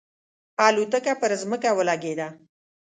الوتکه 0.67 1.13
پر 1.21 1.31
ځمکه 1.41 1.69
ولګېده. 1.77 2.27